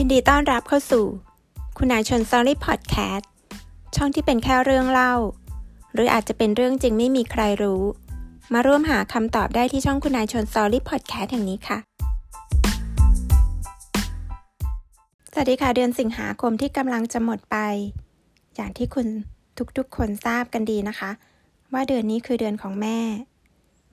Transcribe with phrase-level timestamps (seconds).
[0.00, 1.04] ยินดีต้อนรับเข้าสู่
[1.76, 3.30] คุณนายชนซอรี่พอดแคสต์
[3.96, 5.14] ช่องที่เป็นแค่เรื่องเล่า
[5.94, 7.82] หรืออาจจะเป็นเรื่องจริงไม่มีใครรู้
[8.52, 11.78] มาร่วมหาคำตอบได้ที่ช่องคุณนายชนซอรี่พอดแคสต์แห่งนี้ค่ะ
[15.32, 17.56] สวัสดีค่ะเดือนสิงหาคมที่กำลังจะหมดไป
[18.54, 19.06] อย่างที่คุณ
[19.78, 21.10] ทุกๆ คนทราบกันดีนะคะ
[21.72, 22.98] ว่าเดือนนี้คือเดือนของแม่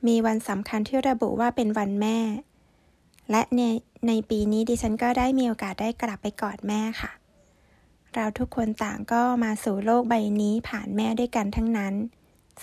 [0.08, 2.18] มีวันสำคัญที่ระบุว่าเป็นวันแม่
[3.32, 3.62] และใน
[4.08, 7.12] ในปีนี้ดิฉันก็ได้มีโอกาสได้กลับไปกอดแม่ค่ะ
[8.14, 11.94] เราทุกคนต่างก็มาสู่โลกใบนี้ผ่านแม่ด้วยกันทั้งนั้น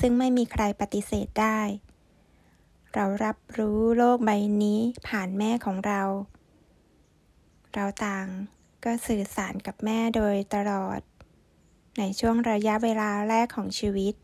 [0.01, 1.61] ซึ่งไม่มีใครปฏิเสธได้
[2.95, 4.31] เรารับรู้โลกใบ
[4.63, 6.03] นี้ผ่านแม่ของเรา
[7.75, 8.27] เราต่าง
[8.85, 11.01] ก็สื่อสารกับแม่โดยตลอด
[11.99, 14.15] ในช่วงระยะเวลาแรกของชีวิต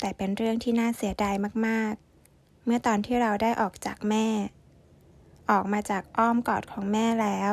[0.00, 1.34] แต่เป็นเรื่องที่น่าเสียดาย
[1.66, 1.94] มาก
[2.30, 4.26] ๆ เมื่อตอนที่เราได้ออกจากแม่
[5.50, 7.52] ออกมาจากอ้อมกอดของแม่แล้ว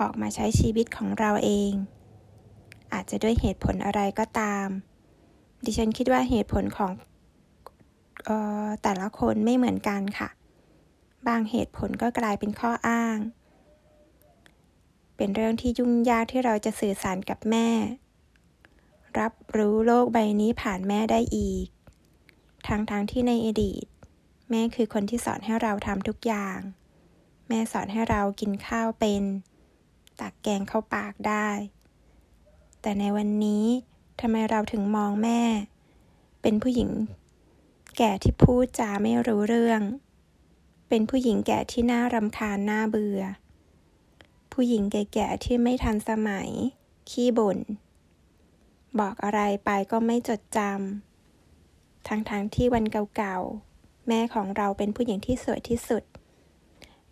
[0.00, 1.72] ออกมาใช้ชีวิตของเราเอง
[2.92, 4.66] อาจจะด้วยเหตุผลอะไรก็ตาม
[5.64, 6.92] ดิฉันคิดว่าเหตุผลของ
[8.28, 8.30] อ
[8.64, 10.28] อแต่ละคนไม่เหมือนกันค่ะ
[11.28, 13.18] บางเหตุผลก็กลายเป็นข้ออ้าง
[15.16, 17.68] เป็นเรื่องที่ยุ่งยากที่เราจะสื่อสารกับแม่
[19.18, 21.66] รับรู้โลกใบนี้ผ่านแม่ได้อีก
[22.68, 23.84] ทั้งๆทที่ในอดีต
[24.54, 26.58] ม่คือคนที่สอนให้เราทำทุกอย่าง
[27.48, 29.22] แม่สอนให้เรากินข้าวเป็น
[30.20, 31.48] ตักแกงเข้าปากได้
[32.80, 33.64] แต่ในวันนี้
[34.20, 35.40] ทำไมเราถึงมองแม่
[36.42, 36.90] เป็นผู้หญิง
[37.98, 39.82] แก่ที่พูดจาไม่รู้เรื่อง
[40.88, 43.22] เป็นผู้หญิงแก่ที่น่ารำคาญน่าเบื่อ
[44.52, 46.50] ผู้หญิงแก่ๆที่ไม่ทันสมัย
[47.10, 47.58] ขี้บ่น
[48.98, 52.84] บอกอะไรไปก็ไม่จดจำทั้งๆทที่วัน
[53.16, 53.73] เก่าๆ
[54.08, 56.02] แม่ของเราเป็นผู้หญิงที่สวยที่สุด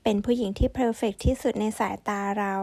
[0.02, 2.54] เป็นผู้หญิงที่เพอร์เฟกที่สุดในสายตาเรา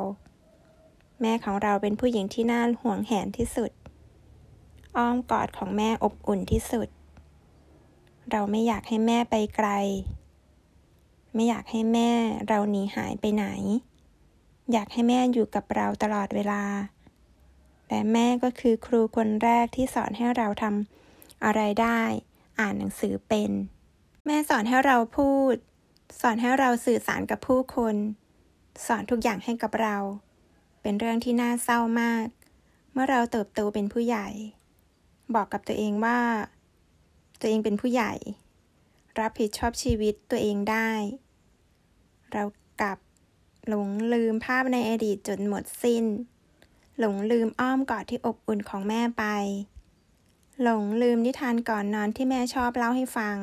[1.22, 3.72] แม่ของเราเป็นผู้หญิงที่น่าห่วงแหนที่สุด
[4.98, 6.88] อ้อมกอดของแม่อบอุ่นที่สุด
[8.32, 9.70] เราไม่อยากให้แม่ไปไกล
[11.34, 12.10] ไม่อยากให้แม่
[12.48, 13.46] เราหนีหายไปไหน
[14.72, 16.64] อยากให้แม่อยู่กับเราตลอดเวลา
[17.88, 22.02] แต่แม่ก็คือครูคนแรกที่สอนให้เราทำอะไรได้
[22.60, 23.52] อ่านหนังสือเป็น
[24.26, 25.56] แม่สอนให้เราพูด
[26.22, 27.96] สอนให้เราสื่อสารกับผู้คน
[28.86, 29.98] สอนทุกอย่างให้กับเรา
[30.82, 32.26] เป็นเรื่องที่น่าเศร้ามาก
[32.94, 34.28] เมื่อเราเติบโตเป็นผู้ใหญ่
[35.36, 36.20] บอกกับตัวเองว่า
[37.40, 38.14] ตัวเองเป็นผู้ใหญ่
[39.20, 40.92] รับผิดชอบชีวิตตัวเองได้
[42.34, 42.44] เรา
[42.82, 42.98] กลับ
[43.68, 46.06] หลงลืมภาพในอดีตจนหมดสิ้น
[47.00, 49.24] หลงลืมอ้อมกอดที่อบอุ่นของแม่ไป
[50.62, 53.38] หลงลืมนิทานก่อนนอนที่แม่ชอบเล่าให้ฟัง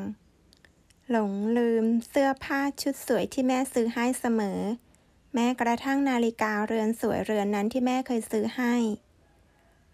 [1.12, 4.60] หลงลืมเสื้อผ้าชุดสวยที่แม่ซื้อให้เสมอ
[5.34, 8.74] แม้กระทั่งนาฬิกาเรือนสวยเรือนนั้นที่แม่เคยซื้อให้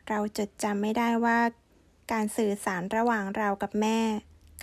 [0.08, 1.40] เราจดจำไม่ได้ว่า
[2.12, 3.98] การสื่อสารระหว่างเรากับแม่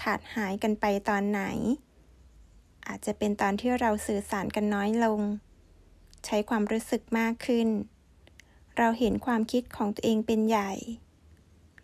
[0.03, 1.41] ขาดหายกันไปตอนไหน
[2.87, 5.21] อาจจะเป็นตอนที่เราสื่อสารกันน้อยลง
[6.25, 7.67] ใช้ความรู้สึกมากขึ้น
[8.77, 10.71] เราเห็นความคิดของตัวเองเป็นใหญ่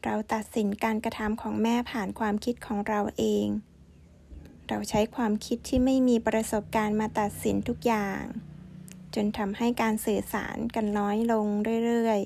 [0.03, 3.47] เราตัดสินการกระทำของแม่ผ่านความคิดของเราเอง
[4.67, 8.21] เราใช้ความคิดที่ไม่มีประสบการณ์มาตัดสินทุกอย่าง
[9.15, 11.45] จนทำให้การสื่อสารกันน้อยลง
[11.85, 12.19] เรื่อย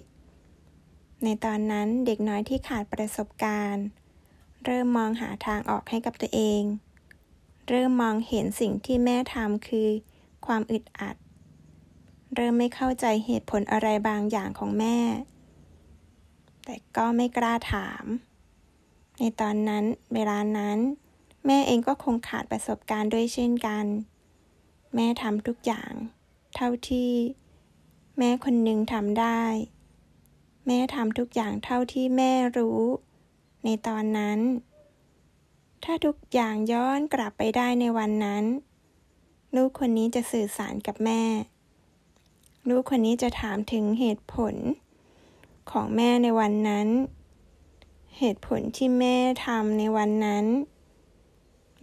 [0.57, 3.85] ๆ ในตอนนั้นเด็กน้อยที่ขาดประสบการณ์
[4.65, 6.61] เริ่มมองหาทางออกให้กับตัวเอง
[7.69, 9.89] เริ่มมองเห็นสิ่งที่แม่ทำคือ
[10.45, 11.15] ความอึดอัด
[12.35, 14.97] เริ่มไม่เข้าใจเหตุผลอะไรบางอย่างของแม่
[16.65, 18.03] แต่ก็ไม่กล้าถาม
[19.19, 19.83] ในตอนนั้น
[20.13, 20.79] เวลานั้น
[21.45, 23.85] แม่เองก็คงขาดประสบการณ์ด้วยเช่นกัน
[24.95, 25.91] แม่ทำทุกอย่าง
[26.55, 27.11] เท่าที่
[28.17, 29.43] แม่คนหนึ่งทำได้
[30.67, 32.81] แม่ทำทุกอย่างเท่าที่แม่รู้
[33.63, 34.39] ในตอนนั้น
[35.83, 38.43] ถ้าทุกอย่างย้อนกลับไปได้ในวันนั้น
[39.55, 41.23] ลูกคนนี้จะสื่อสารกับแม่
[42.69, 44.55] ลูกคนนี้จะถามถึงเหตุผล
[45.71, 46.87] ของแม่ในวันนั้น
[48.19, 50.45] เหตุผลที่แม่ทำในวันนั้น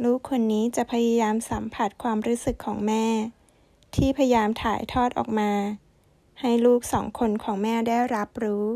[0.05, 3.07] ลูกคนนี้จะพยายามสัมผัสความรู้สึกของแม่
[3.97, 5.53] ที่พยายามถ่ายทอดออกมา
[6.41, 8.67] ให้ลูกสองคนของแม่ได้รับรู้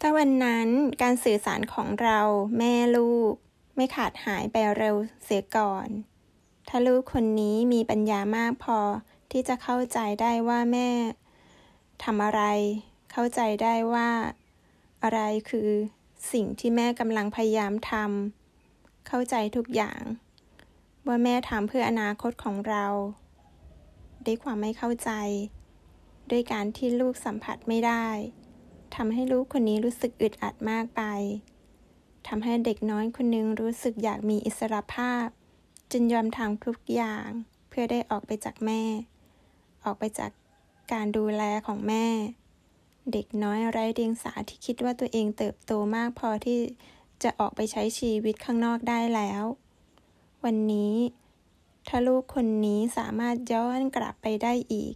[0.00, 0.68] ถ้าวันนั้น
[1.02, 2.20] การสื่อสารของเรา
[2.58, 3.32] แม่ลูก
[3.76, 5.88] ไม่ขาดหายไปเร็วเสียก่อน
[6.68, 8.78] ถ้าลูกคนนี้มีปัญญามากพอ
[9.30, 10.90] ที่จะเข้าใจได้ว่าแม่
[12.04, 12.42] ทำอะไร
[13.12, 14.10] เข้าใจได้ว่า
[15.02, 15.20] อะไร
[15.50, 15.70] คือ
[16.32, 18.47] สิ่งที่แม่กำลังพยายามทำ
[19.08, 20.00] เข้าใจทุกอย่าง
[21.06, 22.86] ว่าแม่ทำเพื่ออนาคตของเรา
[24.26, 25.10] ด้วยความไม่เข้าใจ
[26.30, 28.06] ด้วยการที่ลูกสัมผัสไม่ได้
[28.94, 31.02] ทำให้ลูกคนนี้รู้สึกอึดอัดมากไป
[32.28, 35.26] ทำให้เด็กน้อยคนนึงรู้สึกอยากมีอิสรภาพ
[35.92, 37.26] จึงยอมทำทุกอย่าง
[37.68, 38.82] เพื่อได้ออกไปจากแม่
[39.84, 40.30] ออกไปจาก
[40.92, 42.06] การดูแลของแม่
[43.12, 46.58] เด็กน้อยไร้เดียงสาที่คิดว่าตัวเองเติบโตมากพอที่
[47.22, 49.42] จะออกไปใช้ชีวิตข้างนอกได้แล้ว
[50.44, 50.94] วันนี้
[51.88, 54.94] ถ้าลูกคนนี้สามารถย้อนกลับไปได้อีก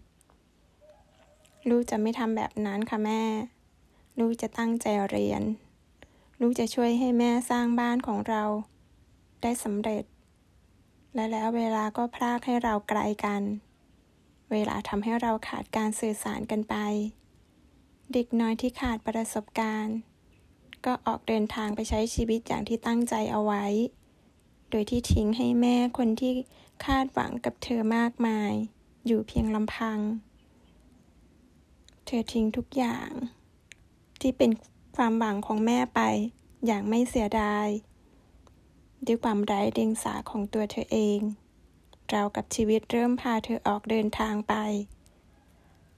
[1.69, 3.23] ลูกจะไม่ทำแบบนั้นค่ะแม่
[4.19, 5.43] ลูกจะตั้งใจเรียน
[6.41, 8.45] ลูกจะช่วยให้แม่สร้างบ้านของเรา
[9.43, 10.05] ได้สำเร็จ
[11.15, 13.43] และแล้วเวลาก็พรากให้เราไกลกัน
[14.53, 16.77] เวลาทำให้เราขาดการสื่อสารกันไป
[18.13, 19.97] เด็กน้อยที่ขาดประสบการณ์
[20.87, 23.65] ก็ออกเดินทางไปใช้ชีวิตอย่างที่ตั้งใจเอาไว้
[24.71, 26.33] โดยที่ทิ้งให้แม่คนที่
[26.85, 28.53] คาดหวังกับเธอมากมาย
[29.07, 29.99] อยู่เพียงลำพัง
[32.07, 33.11] เธอทิ้งทุกอย่าง
[34.21, 34.51] ที่เป็น
[34.97, 36.01] ความหวังของแม่ไป
[36.67, 37.67] อย่างไม่เสียดาย
[39.07, 41.21] ด้วยความไร้เดียงสาของตัวเธอเอง
[42.11, 44.55] เรากับชีวิตเริ่มพาเธอออกเดินทางไป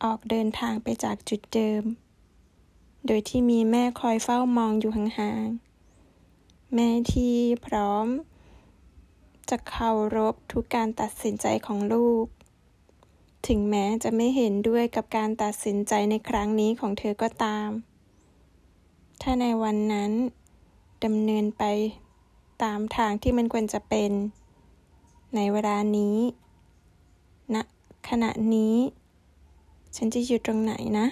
[0.05, 1.83] ออกเดินทางไปจากจุดเดิม
[3.07, 7.37] โดยที่มีแม่คอยเฝ้ามองอยู่ห่างๆ แม่ที่
[7.67, 8.07] พร้อม
[9.51, 12.27] จะเคารพทุกการตัดสินใจของลูก
[13.49, 17.69] ถึงแม้จะไม่เห็นด้วยกับการตัดสินใจในครั้งนี้ของเธอก็ตาม
[19.21, 20.13] ถ้าในวันนั้น
[21.05, 21.65] ดำเนินไป
[22.63, 24.11] ตามทางที่มันควรจะเป็น
[25.35, 26.17] ในเวลานี้
[27.55, 27.63] ณนะ
[28.09, 28.77] ขณะนี้
[29.97, 31.07] ฉันจะอยู่ตรงไหนนะ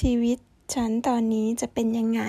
[0.00, 0.38] ชีวิต
[0.74, 2.22] ฉันตอนนี้จะเป็นยังไง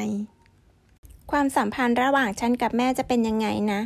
[1.32, 3.82] ความสัมพันธ์ระหว่างฉันกับแม่จะเป็นยังไงนะ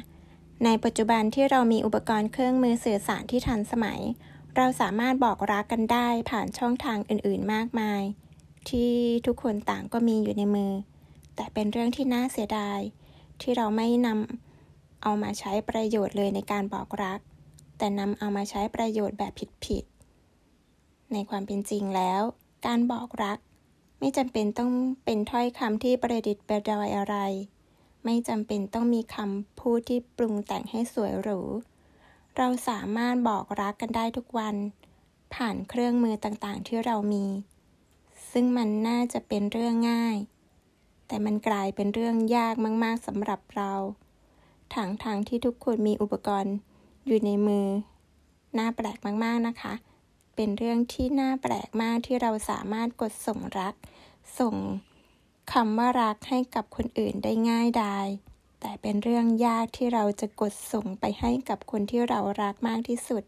[0.65, 4.01] ในปัจจุบันที่เรามีอุปกรณ์เครื่องมือสื่อสารที่ทันสมัย
[4.55, 8.01] เราสามารถบอกรักกันได้ผ่านช่องทางอื่นๆมากมาย
[8.69, 8.93] ที่
[9.25, 10.71] ทุกคนต่างก็มีอยู่ในมือ
[11.35, 12.79] แต่เป็นเรื่องที่น่าเสียดาย
[13.41, 17.19] ที่เราไม่นำเอามาใช้ประโยชน์เลยในการบอกรัก
[17.77, 19.33] แต่นำเอามาใช้ประโยชน์แบบ
[19.65, 22.21] ผิดๆในความเป็นจริงแล้ว
[22.65, 23.39] การบอกรัก
[24.00, 24.71] ไม่จำเป็นต้อง
[25.06, 27.15] เป็นถ้อยคำที่ประดิษฐ์ประดอยอะไร
[28.06, 31.42] ไม่จำเป็นต้องมีคำพูดที่ปรุงแต่งให้สวยหรู
[32.38, 34.56] เราสามารถบอกรักกันได้ทุกวัน
[35.33, 37.25] ผ่านเครื่องมือต่างๆ ที่เรามี
[38.31, 40.18] ซึ่งมันน่าจะเป็นเรื่องง่าย
[41.07, 43.74] แต่มันกลายเป็นเรื่องยากมากๆสำหรับเรา
[44.74, 46.56] ทางทางที่ทุกคนมีอุปกรณ์
[47.06, 47.68] อยู่ในมือ
[48.57, 49.74] น่าแปลกมากๆนะคะ
[50.35, 53.73] เป็นเรื่องที่น่าแปลกมากที่เราสามารถกดส่งรัก
[54.39, 54.55] ส่ง
[55.51, 58.07] คำว่ารักให้กับคนอื่นได้ง่ายดาย
[58.59, 63.23] แต่เป็นเรื่องยากที่เราจะกดส่งไปให้กับคนที่เรารักมากที่สุด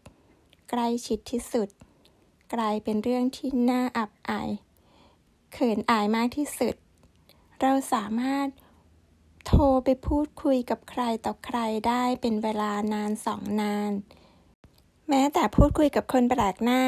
[0.70, 1.68] ใกล้ชิดที่สุด
[2.54, 4.50] กลายเป็นเรื่องที่น่าอับอาย
[5.52, 6.74] เขินอายมากที่สุด
[7.60, 8.48] เราสามารถ
[9.46, 11.58] โทรไปพูดคุยกับใครต่อใคร
[11.88, 13.92] ได้เป็นเวลานานสองนาน
[15.08, 16.82] แม้แต่พูดคุยกับคนแปลกหน้า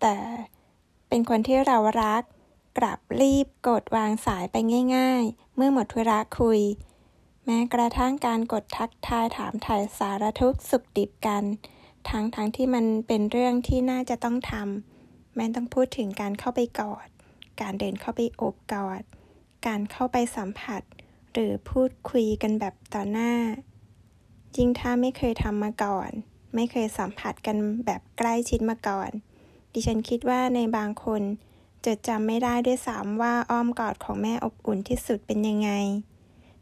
[0.00, 0.16] แต่
[1.08, 2.22] เป็นคนที่เรารัก
[2.78, 4.56] กลับรีบกดวางสายไป
[4.96, 6.60] ง่าย ๆ เมื่อหมดธุระคุย
[7.44, 11.44] แม้กระทั่งการกดทักทายถามถ่ายสารทุกสุขดิบกัน
[12.08, 17.08] ทั้งทั้งที่มันเป็นเรื่องที่น่าจะต้องทำแม้ต้องพูดถึงการเข้าไปกอด
[17.60, 19.02] การเดินเข้าไปโอบกอด
[19.66, 20.82] การเข้าไปสัมผัส
[21.32, 23.32] หรือพูดคุยกันแบบต่อหน้า
[24.56, 26.10] ยิ่งถ้าไม่เคยทำมาก่อน
[26.54, 27.56] ไม่เคยสัมผัสกัน
[27.86, 29.10] แบบใกล้ชิดมาก่อน
[29.72, 31.22] ดิฉันคิดว่าในบางคน
[31.86, 35.70] จะจำไม่ได้ด้วยซ้ำว่าอ้อมกอดของแม่อบอุ่นที่สุดเป็นยังไง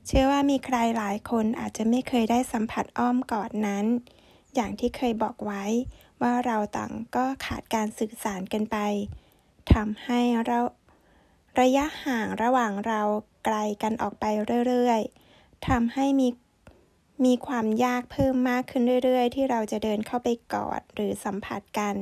[0.06, 3.86] เชื่อว่ามีใครหลายคนอาจจะไม่เคยได้สัมผัสอ้อมกอดนั้น
[4.54, 5.64] อย่างที่เคยบอกไว้
[6.22, 8.76] ว่าเราต่างก็ขาดการสื่อสารกันไป
[9.72, 10.58] ทำให้เรา
[11.60, 13.02] ระยะห่างระหว่างเรา
[13.44, 14.24] ไกลกันออกไป
[14.66, 16.28] เรื่อยๆทำให้มี
[17.24, 21.94] มีความยากเพิ่มมากขึ้นเรื่อยๆ ที่เราจะเดินเข้าไปกอดหรือสัมผัสกัน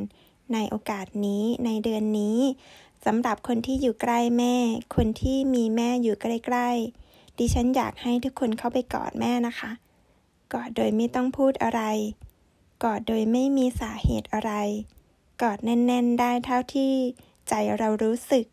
[0.52, 2.38] ในโอกาสนี้ในเดือนนี้
[3.06, 4.56] สำหรับคนที่อยู่ใกล้แม่
[4.96, 9.70] คนที่มีแม่อยู่ใกล้ๆ ดิฉันอยากให้ทุกคนเข้าไปกอดแม่นะคะ
[10.52, 11.82] กอดโดยไม่ต้องพูดอะไร
[12.84, 14.52] กอดโดยไม่มีสาเหตุอะไร
[15.42, 16.92] กอดแน่น ๆ ได้เท่าที่
[17.48, 18.46] ใจเรารู้สึก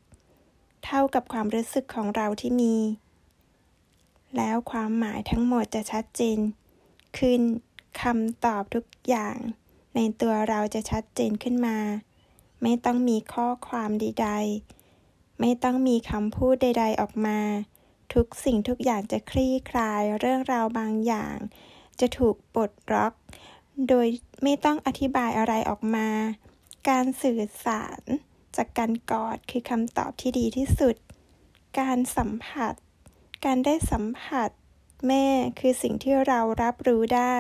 [0.86, 2.76] เท่ากับความรู้สึกของเราที่มี
[4.38, 6.40] แล้วความหมายทั้งหมดจะชัดเจน
[7.18, 7.42] ขึ้น
[8.02, 9.38] คำตอบทุกอย่าง
[9.96, 11.78] ในตัวเราจะชัดเจนขึ้นมา
[12.64, 17.40] ไม่ต้องมีข้อความใดๆ ไม่ต้องมีคำพูดใด ๆออกมา
[18.14, 21.38] ทุกสิ่งทุกอย่างจะคลี่คลายเรื่องราวบางอย่าง
[22.00, 23.14] จะถูกปลดล็อก
[23.90, 24.08] โดย
[24.44, 26.10] ไม่ต้องอธิบายอะไรออกมา
[26.90, 28.02] การสื่อสาร
[28.56, 30.96] จากการกอดคือคำตอบที่ดีที่สุด
[31.80, 32.74] การสัมผัส
[33.46, 34.50] การได้สัมผัส
[35.08, 35.26] แม่
[35.60, 37.38] คือสิ่งที่เรารับรู้ได้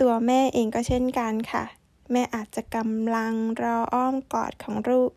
[0.00, 1.64] ตัวแม่เองก็เช่นกันค่ะ
[2.12, 5.10] แม่อาจจะกำลังรออ้อมกอดของลูก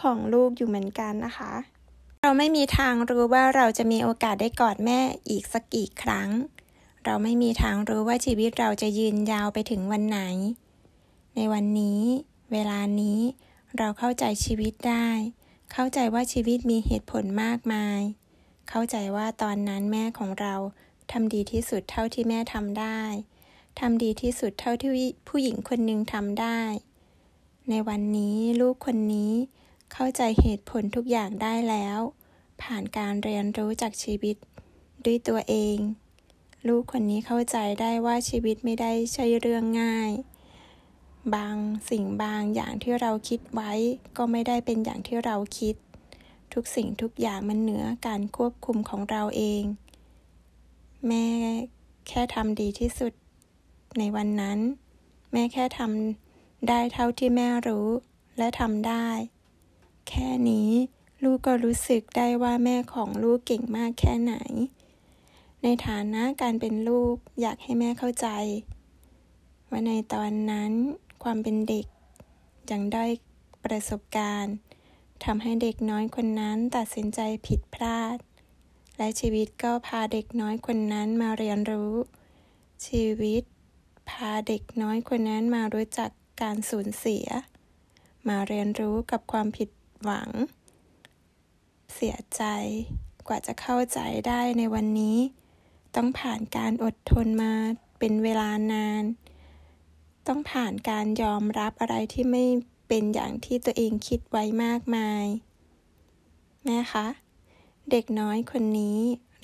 [0.00, 1.52] ของลูกอยู่เหมือนกันนะคะ
[2.22, 6.28] เราไม่มีทางรู้ว่าเราจะมีโอกาสได้กอดแม่อีกสักกี่ครั้ง
[7.04, 10.20] เราไม่มีทางรู้ว่าชีวิตเราจะยืนยาวไปถึงวันไหน
[11.36, 12.02] ในวันนี้
[12.52, 13.20] เวลานี้
[13.78, 15.08] เราเข้าใจชีวิตได้
[15.72, 18.00] เข้าใจว่าชีวิตมีเหตุผลมากมาย
[18.68, 20.54] เข้าใจว่าตอนนั้นแม่ของเรา
[21.12, 23.00] ทำดีที่สุดเท่าที่แม่ทำได้
[23.80, 24.90] ทำดีที่สุดเท่าที่
[25.28, 26.60] ผู้หญิงคนหนึ่งทำได้
[27.68, 29.32] ในวันนี้ลูกคนนี้
[29.92, 31.98] เข้าใจเหตุผลทุกอย่างได้แล้ว
[32.62, 34.36] ผ่านการเรียนรู้จากชีวิต
[35.04, 35.78] ด้วยตัวเอง
[36.68, 40.12] ลูกคนนี้เข้าใจได้ว่าชีวิตไม่ได้ใช่เรื่องง่าย
[41.34, 41.56] บาง
[41.90, 43.72] สิ่งบางอย่างที่เราคิดไว้
[44.16, 45.74] ก็ไม่ได้เป็นอย่างที่เราคิด
[46.54, 49.62] ทุกสิ่งทุกอย่างมันเหนือการควบคุมของเราเอง
[51.08, 51.26] แม่
[52.08, 53.12] แค่ทำดีที่สุด
[53.98, 54.58] ในวันนั้น
[55.32, 57.88] แม่แค่ทำได้เท่าที่แม่รู้
[58.38, 59.08] และทำได้
[60.08, 60.70] แค่นี้
[61.22, 64.34] ลูกก็รู้สึกได้ว่าแม่ของลูกเก่งมากแค่ไหน
[65.62, 68.28] ในฐานะการเป็นลูกอยากให้แม่เข้าใจ
[69.70, 70.72] ว่าในตอนนั้น
[71.22, 71.86] ความเป็นเด็ก
[72.70, 73.04] ยังได้
[73.64, 74.54] ประสบการณ์
[75.24, 78.18] ทำให้เด็กน้อยคนนั้นตัดสินใจผิดพลาด
[78.98, 81.94] และชีวิตก็พาเด็กน้อยคนนั้นมาเรียนรู้
[82.86, 83.42] ชีวิต
[84.10, 86.10] พาเด็กน้อยคนนั้นมารู้จัก
[86.42, 87.26] การสูญเสีย
[88.28, 89.70] มาเรียนรู้กับความผิด
[90.02, 90.30] หวัง
[91.94, 92.42] เสียใจ
[93.28, 95.18] กว่าจะเข้าใจได้ในวันนี้
[95.94, 97.52] ต้องผ่านการอดทนมา
[97.98, 99.04] เป็นเวลานาน
[100.26, 102.44] ต้องผ่านการยอมรับอะไรที่ไม่
[102.94, 105.26] เป็นอย่างที่ตัวเองคิดไว้มากมาย
[106.64, 107.06] แม่คะ
[107.90, 108.98] เด็กน้อยคนนี้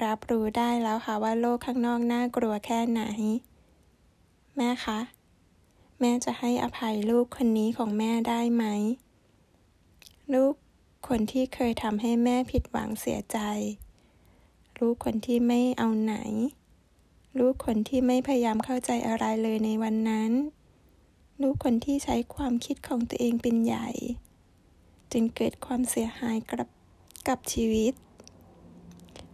[0.05, 3.03] รับรู้ได้แล้วค่ะว่าโลกข้างนอกน่ากลัวแค่ไหน
[4.57, 5.01] แม่คะ
[6.01, 8.65] แม่จะให้อภัยลูกคนนี้ของแม่ได้ไหม
[10.35, 10.55] ลูก
[11.09, 13.39] คนที่เคยทำให้แม่ผิดหวังเสียใจ
[14.79, 16.17] ลูกคนที่ไม่เอาไหน
[17.39, 20.33] ลูกคนที่ไม่พยายามเข้าใจอะไรเลยในวันนั้น
[21.43, 23.89] ลูกคนที่ใช้ความคิดของตัวเองเป็นใหญ่
[25.13, 26.69] จึงเกิดความเสียหายกับ
[27.29, 27.95] กับชีวิต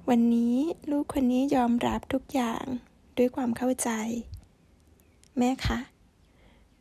[0.08, 0.56] วันนี้
[0.90, 2.64] ลูกคนนี้ยอมรับทุกอย่าง
[3.18, 3.90] ด้วยความเข้าใจ
[5.38, 5.78] แม่คะ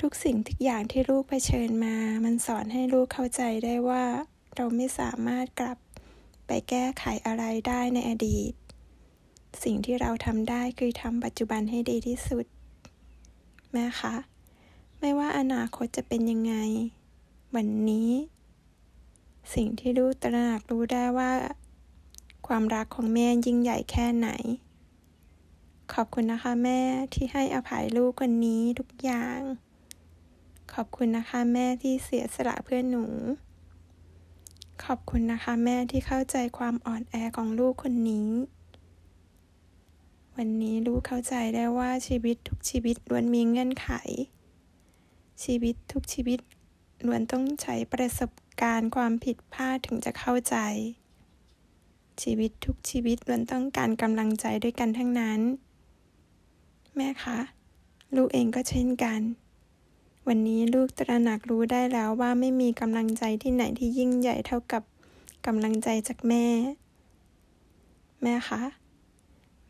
[0.01, 4.05] ทุกสิ่งทุกอย่างที่ลูกเผชิญมา มันสอนให้ลูกเข้าใจได้ว่า
[4.55, 5.77] เราไม่สามารถกลับ
[6.47, 8.53] ไปแก้ไขอะไรได้ในอดีต
[9.63, 12.45] สิ่งที่เราทำได้คือทำปัจจุบันให้ดีที่สุด
[13.73, 14.15] แม่คะ
[15.05, 16.55] ไม่ว่าอนาคตจะเป็นยังไง
[17.55, 18.09] วันนี้
[19.53, 21.31] สิ่งที่ลูกตระหนักรู้ได้ว่า
[22.47, 24.29] ความรักของแม่ยิ่งใหญ่แค่ไหน
[25.93, 26.79] ขอบคุณนะคะแม่
[27.13, 29.39] ที่ให้อภัยลูกคนนี้ทุกอย่าง
[30.73, 33.05] ขอบคุณนะคะแม่ที่เสียสละเพื่อหนู
[34.85, 38.29] ขอบคุณนะคะแม่ที่เข้าใจความอ่อนแอของลูกคนนี้
[40.37, 43.89] วันนี้ลูกเข้าใจได้ว่าชีวิตทุกชีวิตล้วนมีเงื่อนไข
[45.43, 46.39] ชีวิตทุกชีวิต
[47.05, 50.55] ล้วนต้องใช้ประสบการณ์ความผิดพลาดถึงจะเข้าใจ
[52.21, 55.39] ชีวิตทุกชีวิตล้วนต้องการกำลังใจด้วยกันทั้งนั้น
[56.95, 57.39] แม่คะ
[58.15, 59.21] ลูกเองก็เช่นกัน
[60.27, 64.83] วันนี้ลูกตระหนักรู้ได้แล้วว่าไม่มีกำลังใจที่ไหนที่ยิ่งใหญ่เท่ากับ
[65.45, 66.45] กำลังใจจากแม่
[68.21, 68.63] แม่คะ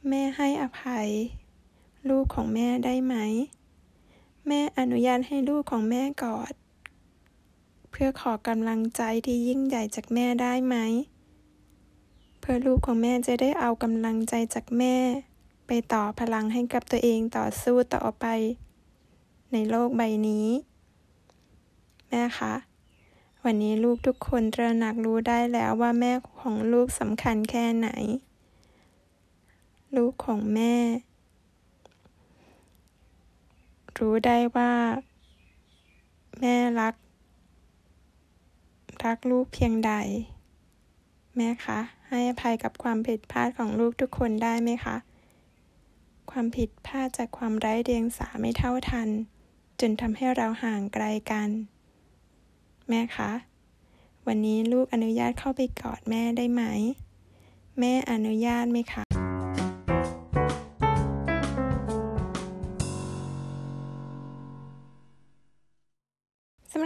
[0.10, 1.08] แม่ให้อภัย
[2.10, 3.16] ลูกของแม่ได้ไหม
[4.48, 6.54] แม่อนุญาตให้ลูกของแม่กอด
[7.92, 10.76] เพื่อขอกำลังใจที่ยิ่งใหญ่จากแม่ได้ไหม
[12.40, 14.96] เพื่อลูกของแม่จะได้เอากำลังใจจากแม่
[15.68, 18.26] ไปต่อพลังให้กับตัวเองต่อสู้ต่อไป
[19.52, 20.48] ในโลกใบนี้
[22.10, 22.54] แม่คะ
[23.44, 27.90] วันนี้ลูกทุกคนตระหนักรู้ได้แล้วว่าแม่ของลูกสำคัญแค่ไหน
[29.96, 30.76] ลูกของแม่
[34.00, 34.72] รู้ได้ว่า
[36.40, 36.96] แม่รัก
[39.06, 39.94] รักลูกเพียงใด
[41.36, 44.96] แม่คะ ให้อภัยกับความผิดพลาดของลูกทุกคนได้ไหมคะ
[46.32, 49.10] ความผิดพลาดจากความไร้เดียงสาไม่เท่าทัน
[49.80, 51.50] จนทำให้เราห่างไกลกัน
[52.90, 53.32] แม่คะ
[54.28, 56.64] วันนี้ลูกอนุญาตเข้าไปกอดแม่ได้ไหม
[57.80, 59.23] แม่อนุญาตไหมคะ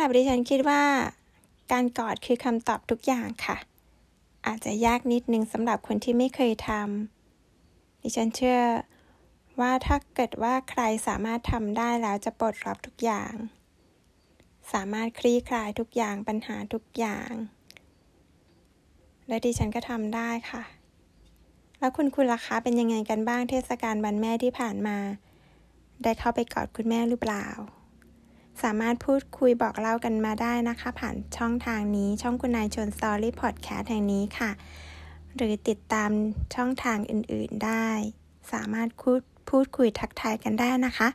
[0.07, 0.83] บดิฉันคิดว่า
[1.71, 3.57] การกอดคือคำตอบทุกอย่างค่ะ
[4.47, 8.59] อาจจะยากนิดนึงสำหรับคนที่ไม่เคยทำดิฉันเชื่อ
[9.59, 13.33] ว่าถ้าเกิดว่าใครสามารถทำได้แล้วจะปลดล็อกทุกอย่าง
[14.73, 17.31] สามารถคลี่คลายทุกอย่างปัญหาทุกอย่าง
[19.27, 20.63] และดิฉันก็ทำได้ค่ะ
[21.79, 24.97] แล้วคุณคุณล่ะคะเป็นยังไงกันบ้างเทศกาลวันแม่ที่ผ่านมา
[26.03, 27.47] ได้เข้าไปกอดคุณแม่หรือเปล่า
[28.63, 34.51] สามารถพูดคุยบอกเล่ากันมาได้นะคะ ผ่านช่องทางนี้ช่องคุณนายชนสตอรี่พอดแคสต์แห่งนี้ค่ะ
[35.35, 36.09] หรือติดตาม
[36.55, 37.87] ช่องทางอื่นๆได้
[38.51, 41.07] สามารถพูดพูดคุยทักทายกันได้นะคะ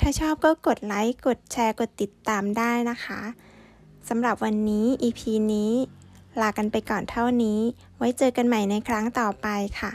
[0.00, 3.20] ถ้าชอบก็กดไลค์กดแชร์กดติดตามได้นะคะ
[4.08, 5.20] สำหรับวันนี้ EP
[5.52, 5.72] นี้
[6.40, 7.60] ลากันไปก่อนเท่านี้
[7.98, 9.46] ไว้เจอกันใหม่ในครั้งต่อไป
[9.80, 9.92] ค่ะ